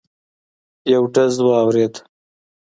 یو 0.93 1.03
ډز 1.13 1.33
واورېد. 1.45 1.93